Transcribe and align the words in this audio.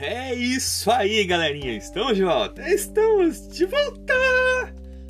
É 0.00 0.34
isso 0.34 0.90
aí, 0.90 1.22
galerinha! 1.24 1.76
Estamos 1.76 2.16
de 2.16 2.24
volta! 2.24 2.66
Estamos 2.68 3.46
de 3.48 3.66
volta! 3.66 4.14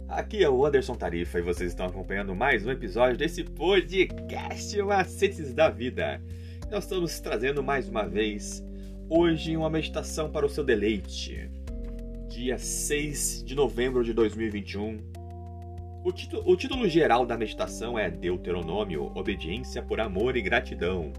Aqui 0.08 0.42
é 0.42 0.50
o 0.50 0.66
Anderson 0.66 0.94
Tarifa 0.94 1.38
e 1.38 1.42
vocês 1.42 1.70
estão 1.70 1.86
acompanhando 1.86 2.34
mais 2.34 2.66
um 2.66 2.70
episódio 2.70 3.16
desse 3.16 3.44
podcast 3.44 4.76
Macetes 4.82 5.54
da 5.54 5.70
Vida. 5.70 6.20
Nós 6.70 6.82
estamos 6.82 7.18
trazendo 7.20 7.62
mais 7.62 7.88
uma 7.88 8.06
vez, 8.06 8.62
hoje, 9.08 9.56
uma 9.56 9.70
meditação 9.70 10.30
para 10.30 10.44
o 10.44 10.50
seu 10.50 10.64
deleite. 10.64 11.48
Dia 12.28 12.58
6 12.58 13.44
de 13.44 13.54
novembro 13.54 14.02
de 14.02 14.12
2021. 14.12 14.98
O 16.04 16.10
título, 16.10 16.42
o 16.44 16.56
título 16.56 16.88
geral 16.88 17.24
da 17.24 17.38
meditação 17.38 17.96
é 17.96 18.10
Deuteronômio 18.10 19.12
Obediência 19.14 19.80
por 19.80 20.00
Amor 20.00 20.36
e 20.36 20.42
Gratidão. 20.42 21.12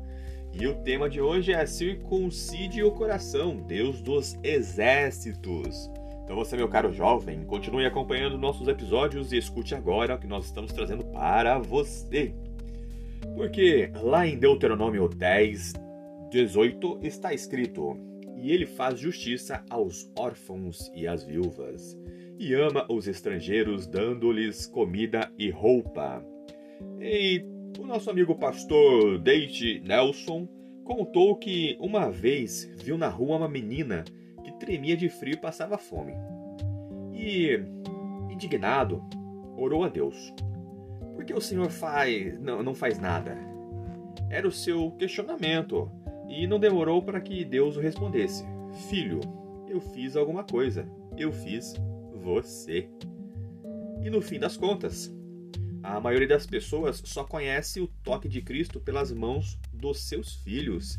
E 0.56 0.68
o 0.68 0.76
tema 0.76 1.10
de 1.10 1.20
hoje 1.20 1.52
é 1.52 1.66
Circuncide 1.66 2.84
o 2.84 2.92
Coração, 2.92 3.58
Deus 3.58 4.02
dos 4.02 4.38
Exércitos. 4.44 5.90
Então 6.24 6.36
você, 6.36 6.56
meu 6.56 6.70
caro 6.70 6.94
jovem, 6.94 7.44
continue 7.44 7.88
acompanhando 7.88 8.38
nossos 8.38 8.68
episódios 8.68 9.32
e 9.32 9.38
escute 9.38 9.74
agora 9.74 10.14
o 10.14 10.20
que 10.20 10.28
nós 10.28 10.46
estamos 10.46 10.72
trazendo 10.72 11.06
para 11.06 11.58
você. 11.58 12.36
Porque 13.36 13.92
lá 14.04 14.28
em 14.28 14.38
Deuteronômio 14.38 15.10
10, 15.10 15.74
18 16.30 17.00
está 17.02 17.34
escrito: 17.34 17.98
E 18.38 18.52
ele 18.52 18.68
faz 18.68 19.00
justiça 19.00 19.66
aos 19.72 20.12
órfãos 20.16 20.92
e 20.94 21.08
às 21.08 21.24
viúvas, 21.24 21.98
e 22.38 22.54
ama 22.54 22.86
os 22.90 23.08
estrangeiros, 23.08 23.88
dando-lhes 23.88 24.68
comida 24.68 25.32
e 25.36 25.50
roupa. 25.50 26.24
E 27.02 27.44
o 27.80 27.86
nosso 27.86 28.10
amigo 28.10 28.36
pastor 28.36 29.18
Date 29.20 29.82
Nelson 29.86 30.48
contou 30.84 31.36
que 31.36 31.78
uma 31.80 32.10
vez 32.10 32.70
viu 32.84 32.98
na 32.98 33.08
rua 33.08 33.38
uma 33.38 33.50
menina 33.50 34.04
que 34.44 34.52
tremia 34.54 34.96
de 34.96 35.10
frio 35.10 35.34
e 35.34 35.38
passava 35.38 35.78
fome. 35.78 36.14
E, 37.14 37.60
indignado, 38.30 39.02
orou 39.58 39.84
a 39.84 39.90
Deus. 39.90 40.34
Por 41.16 41.26
que 41.26 41.34
o 41.34 41.42
Senhor 41.42 41.70
faz, 41.70 42.40
não, 42.40 42.62
não 42.62 42.76
faz 42.76 43.00
nada? 43.00 43.38
Era 44.30 44.48
o 44.48 44.52
seu 44.52 44.92
questionamento 44.92 45.90
e 46.28 46.46
não 46.48 46.60
demorou 46.60 47.02
para 47.02 47.22
que 47.22 47.46
Deus 47.46 47.78
o 47.78 47.82
respondesse: 47.82 48.44
Filho, 48.90 49.22
eu 49.70 49.80
fiz 49.80 50.16
alguma 50.16 50.44
coisa. 50.44 50.88
Eu 51.18 51.32
fiz 51.32 51.76
você. 52.22 52.90
E 54.02 54.10
no 54.10 54.22
fim 54.22 54.40
das 54.40 54.58
contas, 54.58 55.14
a 55.84 56.00
maioria 56.00 56.30
das 56.30 56.48
pessoas 56.48 57.02
só 57.04 57.26
conhece 57.26 57.82
o 57.82 57.88
toque 57.88 58.30
de 58.30 58.42
Cristo 58.42 58.80
pelas 58.80 59.12
mãos 59.12 59.60
dos 59.74 60.00
seus 60.00 60.34
filhos. 60.36 60.98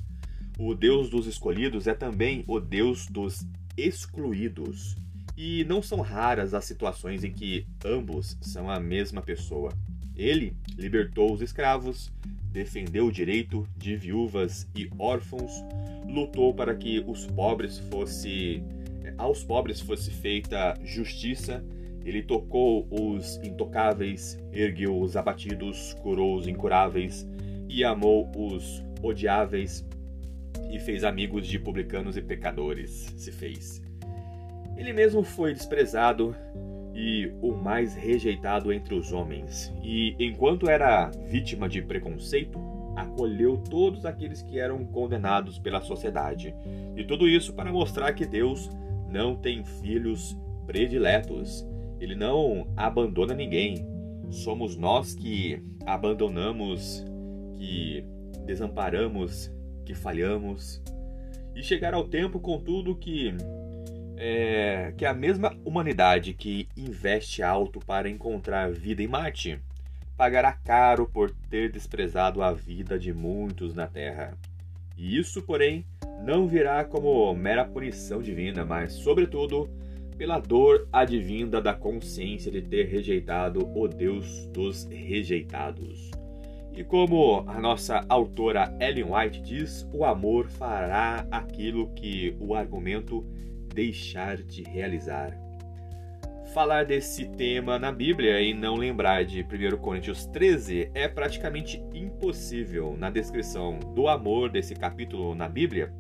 O 0.59 0.75
Deus 0.75 1.09
dos 1.09 1.27
escolhidos 1.27 1.87
é 1.87 1.95
também 1.95 2.45
o 2.47 2.61
Deus 2.61 3.07
dos 3.07 3.47
excluídos. 3.79 4.95
E 5.37 5.65
não 5.65 5.83
são 5.83 6.01
raras 6.01 6.53
as 6.53 6.67
situações 6.67 7.25
em 7.25 7.33
que 7.33 7.67
ambos 7.85 8.37
são 8.43 8.71
a 8.71 8.79
mesma 8.79 9.23
pessoa. 9.23 9.73
Ele 10.15 10.55
libertou 10.77 11.33
os 11.33 11.41
escravos, 11.41 12.13
defendeu 12.53 13.07
o 13.07 13.13
direito 13.13 13.67
de 13.77 13.97
viúvas 13.97 14.69
e 14.77 14.89
órfãos, 14.99 15.51
lutou 16.07 16.55
para 16.55 16.75
que 16.75 17.03
os 17.07 17.27
pobres 17.27 17.79
fosse 17.91 18.63
aos 19.17 19.45
pobres 19.45 19.81
fosse 19.81 20.11
feita 20.11 20.75
justiça 20.83 21.65
ele 22.05 22.23
tocou 22.23 22.87
os 22.91 23.37
intocáveis, 23.39 24.39
ergueu 24.53 25.01
os 25.01 25.17
abatidos, 25.17 25.95
curou 26.03 26.37
os 26.37 26.47
incuráveis 26.47 27.27
e 27.69 27.83
amou 27.83 28.31
os 28.37 28.85
odiáveis 29.03 29.87
e 30.71 30.79
fez 30.79 31.03
amigos 31.03 31.47
de 31.47 31.59
publicanos 31.59 32.17
e 32.17 32.23
pecadores. 32.23 33.13
Se 33.17 33.33
fez. 33.33 33.83
Ele 34.77 34.93
mesmo 34.93 35.23
foi 35.23 35.55
desprezado 35.55 36.35
e 36.95 37.33
o 37.41 37.53
mais 37.53 37.95
rejeitado 37.95 38.73
entre 38.73 38.95
os 38.95 39.13
homens, 39.13 39.73
e 39.83 40.15
enquanto 40.19 40.71
era 40.71 41.11
vítima 41.27 41.69
de 41.69 41.83
preconceito, 41.83 42.59
acolheu 42.95 43.57
todos 43.57 44.07
aqueles 44.07 44.43
que 44.43 44.59
eram 44.59 44.85
condenados 44.85 45.59
pela 45.59 45.81
sociedade. 45.81 46.55
E 46.97 47.05
tudo 47.05 47.29
isso 47.29 47.53
para 47.53 47.73
mostrar 47.73 48.13
que 48.13 48.25
Deus 48.25 48.71
não 49.09 49.35
tem 49.35 49.65
filhos 49.65 50.37
prediletos 50.67 51.67
ele 52.01 52.15
não 52.15 52.67
abandona 52.77 53.35
ninguém. 53.35 53.87
Somos 54.31 54.77
nós 54.77 55.15
que 55.15 55.63
abandonamos, 55.87 57.05
que 57.57 58.05
desamparamos, 58.47 59.51
que 59.85 59.95
falhamos. 59.95 60.83
E 61.55 61.63
chegar 61.63 61.95
ao 61.95 62.05
tempo, 62.05 62.41
contudo, 62.41 62.97
que 62.97 63.35
é, 64.17 64.93
que 64.97 65.05
a 65.05 65.13
mesma 65.13 65.57
humanidade 65.65 66.35
que 66.35 66.69
investe 66.77 67.43
alto 67.43 67.81
para 67.81 68.09
encontrar 68.09 68.71
vida 68.73 69.03
em 69.03 69.09
Marte 69.09 69.61
pagará 70.17 70.53
caro 70.53 71.07
por 71.07 71.31
ter 71.51 71.71
desprezado 71.71 72.43
a 72.43 72.53
vida 72.53 72.99
de 72.99 73.13
muitos 73.13 73.75
na 73.75 73.87
Terra. 73.87 74.37
E 74.97 75.19
isso, 75.19 75.43
porém, 75.43 75.85
não 76.23 76.47
virá 76.47 76.85
como 76.85 77.35
mera 77.35 77.65
punição 77.65 78.23
divina, 78.23 78.65
mas, 78.65 78.93
sobretudo, 78.93 79.69
pela 80.17 80.39
dor 80.39 80.87
advinda 80.93 81.61
da 81.61 81.75
consciência 81.75 82.51
de 82.51 82.63
ter 82.63 82.87
rejeitado 82.87 83.69
o 83.75 83.89
Deus 83.89 84.47
dos 84.47 84.85
rejeitados. 84.85 86.11
E 86.77 86.83
como 86.83 87.45
a 87.47 87.61
nossa 87.61 88.05
autora 88.09 88.77
Ellen 88.81 89.13
White 89.13 89.43
diz, 89.43 89.89
o 89.93 90.05
amor 90.05 90.49
fará 90.49 91.27
aquilo 91.31 91.89
que 91.95 92.37
o 92.41 92.55
argumento 92.55 93.25
deixar 93.73 94.39
de 94.39 94.63
realizar. 94.65 95.39
Falar 96.53 96.85
desse 96.85 97.27
tema 97.31 97.79
na 97.79 97.91
Bíblia 97.91 98.41
e 98.41 98.53
não 98.55 98.77
lembrar 98.77 99.25
de 99.25 99.43
1 99.43 99.77
Coríntios 99.79 100.27
13 100.27 100.91
é 100.95 101.09
praticamente 101.09 101.83
impossível. 101.93 102.97
Na 102.97 103.11
descrição 103.11 103.79
do 103.95 104.09
amor 104.09 104.51
desse 104.51 104.75
capítulo 104.75 105.35
na 105.35 105.49
Bíblia, 105.49 105.93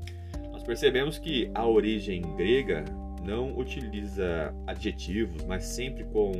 nós 0.52 0.62
percebemos 0.62 1.18
que 1.18 1.50
a 1.54 1.66
origem 1.66 2.22
grega 2.36 2.84
não 3.24 3.56
utiliza 3.56 4.54
adjetivos, 4.66 5.44
mas 5.44 5.64
sempre 5.64 6.04
com 6.04 6.32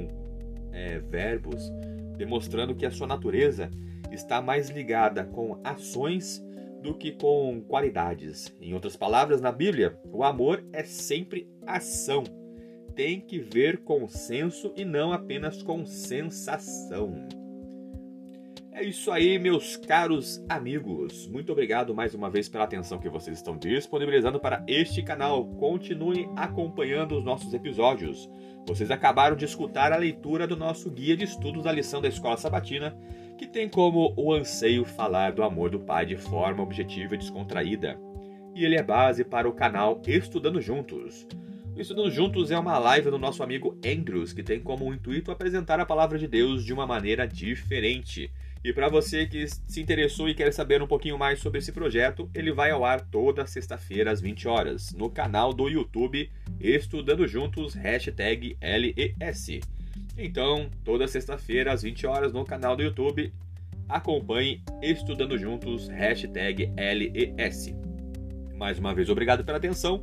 é, 0.72 0.98
verbos, 0.98 1.72
demonstrando 2.16 2.74
que 2.74 2.86
a 2.86 2.90
sua 2.90 3.06
natureza 3.06 3.70
está 4.12 4.40
mais 4.40 4.68
ligada 4.68 5.24
com 5.24 5.60
ações 5.64 6.44
do 6.82 6.94
que 6.94 7.12
com 7.12 7.62
qualidades. 7.66 8.54
Em 8.60 8.74
outras 8.74 8.96
palavras, 8.96 9.40
na 9.40 9.50
Bíblia, 9.50 9.98
o 10.12 10.22
amor 10.22 10.62
é 10.72 10.84
sempre 10.84 11.48
ação. 11.66 12.22
Tem 12.94 13.20
que 13.20 13.38
ver 13.38 13.78
com 13.78 14.06
senso 14.06 14.72
e 14.76 14.84
não 14.84 15.12
apenas 15.12 15.62
com 15.62 15.84
sensação. 15.86 17.26
É 18.76 18.82
isso 18.82 19.12
aí, 19.12 19.38
meus 19.38 19.76
caros 19.76 20.44
amigos. 20.48 21.28
Muito 21.28 21.52
obrigado 21.52 21.94
mais 21.94 22.12
uma 22.12 22.28
vez 22.28 22.48
pela 22.48 22.64
atenção 22.64 22.98
que 22.98 23.08
vocês 23.08 23.36
estão 23.36 23.56
disponibilizando 23.56 24.40
para 24.40 24.64
este 24.66 25.00
canal. 25.00 25.46
Continuem 25.46 26.28
acompanhando 26.34 27.16
os 27.16 27.24
nossos 27.24 27.54
episódios. 27.54 28.28
Vocês 28.66 28.90
acabaram 28.90 29.36
de 29.36 29.44
escutar 29.44 29.92
a 29.92 29.96
leitura 29.96 30.44
do 30.44 30.56
nosso 30.56 30.90
guia 30.90 31.16
de 31.16 31.22
estudos 31.22 31.62
da 31.62 31.70
lição 31.70 32.02
da 32.02 32.08
Escola 32.08 32.36
Sabatina, 32.36 32.98
que 33.38 33.46
tem 33.46 33.68
como 33.68 34.12
o 34.16 34.32
anseio 34.32 34.84
falar 34.84 35.30
do 35.30 35.44
amor 35.44 35.70
do 35.70 35.78
Pai 35.78 36.04
de 36.04 36.16
forma 36.16 36.64
objetiva 36.64 37.14
e 37.14 37.18
descontraída. 37.18 37.96
E 38.56 38.64
ele 38.64 38.74
é 38.74 38.82
base 38.82 39.22
para 39.22 39.48
o 39.48 39.52
canal 39.52 40.02
Estudando 40.04 40.60
Juntos. 40.60 41.28
O 41.76 41.80
Estudando 41.80 42.10
Juntos 42.10 42.50
é 42.50 42.58
uma 42.58 42.76
live 42.80 43.08
do 43.08 43.20
nosso 43.20 43.40
amigo 43.40 43.78
Andrews, 43.86 44.32
que 44.32 44.42
tem 44.42 44.58
como 44.58 44.92
intuito 44.92 45.30
apresentar 45.30 45.78
a 45.78 45.86
palavra 45.86 46.18
de 46.18 46.26
Deus 46.26 46.64
de 46.64 46.72
uma 46.72 46.88
maneira 46.88 47.24
diferente 47.24 48.32
e 48.64 48.72
para 48.72 48.88
você 48.88 49.26
que 49.26 49.46
se 49.46 49.82
interessou 49.82 50.26
e 50.26 50.34
quer 50.34 50.50
saber 50.50 50.80
um 50.82 50.86
pouquinho 50.86 51.18
mais 51.18 51.38
sobre 51.38 51.58
esse 51.58 51.70
projeto, 51.70 52.30
ele 52.34 52.50
vai 52.50 52.70
ao 52.70 52.82
ar 52.82 53.02
toda 53.02 53.46
sexta-feira 53.46 54.10
às 54.10 54.22
20 54.22 54.48
horas, 54.48 54.94
no 54.94 55.10
canal 55.10 55.52
do 55.52 55.68
YouTube 55.68 56.30
Estudando 56.58 57.28
Juntos, 57.28 57.74
hashtag 57.74 58.56
LES. 58.62 59.60
Então, 60.16 60.70
toda 60.82 61.06
sexta-feira 61.06 61.74
às 61.74 61.82
20 61.82 62.06
horas 62.06 62.32
no 62.32 62.42
canal 62.42 62.74
do 62.74 62.82
YouTube, 62.82 63.30
acompanhe 63.86 64.62
Estudando 64.80 65.36
Juntos, 65.36 65.88
hashtag 65.88 66.72
LES. 66.74 67.74
Mais 68.56 68.78
uma 68.78 68.94
vez, 68.94 69.10
obrigado 69.10 69.44
pela 69.44 69.58
atenção. 69.58 70.00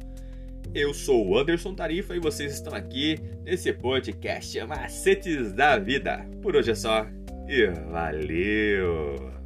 Eu 0.71 0.93
sou 0.93 1.27
o 1.27 1.35
Anderson 1.35 1.73
Tarifa 1.73 2.15
e 2.15 2.19
vocês 2.19 2.53
estão 2.53 2.75
aqui 2.75 3.19
nesse 3.43 3.73
podcast 3.73 4.63
Macetes 4.65 5.51
da 5.51 5.79
Vida. 5.79 6.29
Por 6.43 6.55
hoje 6.55 6.69
é 6.69 6.75
só 6.75 7.07
e 7.51 7.67
valeu! 7.91 9.40